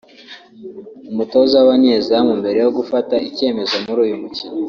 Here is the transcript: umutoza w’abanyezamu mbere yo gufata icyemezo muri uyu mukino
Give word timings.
umutoza 1.11 1.53
w’abanyezamu 1.57 2.31
mbere 2.41 2.57
yo 2.65 2.71
gufata 2.77 3.15
icyemezo 3.29 3.75
muri 3.85 3.99
uyu 4.07 4.17
mukino 4.23 4.57